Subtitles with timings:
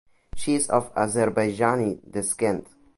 [0.35, 2.65] She is of Azerbaijani descent.